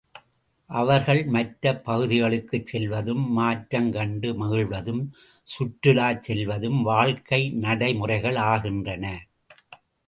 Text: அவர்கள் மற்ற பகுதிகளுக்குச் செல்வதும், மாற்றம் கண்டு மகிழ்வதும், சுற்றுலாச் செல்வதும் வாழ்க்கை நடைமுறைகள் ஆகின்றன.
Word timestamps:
அவர்கள் 0.69 1.25
மற்ற 1.25 1.73
பகுதிகளுக்குச் 1.79 2.65
செல்வதும், 2.65 3.27
மாற்றம் 3.29 3.91
கண்டு 3.91 4.33
மகிழ்வதும், 4.33 5.03
சுற்றுலாச் 5.47 6.23
செல்வதும் 6.27 6.81
வாழ்க்கை 6.81 7.41
நடைமுறைகள் 7.61 8.35
ஆகின்றன. 8.51 9.05